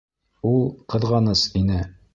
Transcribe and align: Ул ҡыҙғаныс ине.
Ул 0.53 0.63
ҡыҙғаныс 0.95 1.47
ине. 1.63 1.83